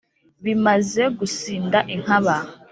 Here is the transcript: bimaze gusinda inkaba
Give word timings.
bimaze 0.43 1.03
gusinda 1.17 1.77
inkaba 1.95 2.35